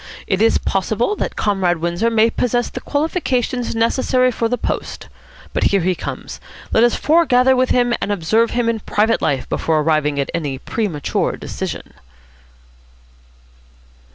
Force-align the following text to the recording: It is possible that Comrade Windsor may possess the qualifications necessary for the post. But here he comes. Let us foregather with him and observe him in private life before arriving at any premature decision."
It 0.25 0.41
is 0.41 0.57
possible 0.57 1.15
that 1.17 1.35
Comrade 1.35 1.77
Windsor 1.77 2.09
may 2.09 2.31
possess 2.31 2.71
the 2.71 2.79
qualifications 2.81 3.75
necessary 3.75 4.31
for 4.31 4.49
the 4.49 4.57
post. 4.57 5.07
But 5.53 5.65
here 5.65 5.81
he 5.81 5.93
comes. 5.93 6.39
Let 6.73 6.83
us 6.83 6.95
foregather 6.95 7.55
with 7.55 7.69
him 7.69 7.93
and 8.01 8.11
observe 8.11 8.49
him 8.49 8.67
in 8.67 8.79
private 8.79 9.21
life 9.21 9.47
before 9.47 9.81
arriving 9.81 10.19
at 10.19 10.31
any 10.33 10.57
premature 10.57 11.37
decision." 11.37 11.93